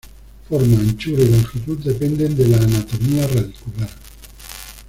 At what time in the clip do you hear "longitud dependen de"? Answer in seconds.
1.29-2.47